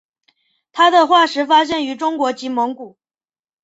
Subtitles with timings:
[0.71, 2.97] 它的化石发现于中国及蒙古。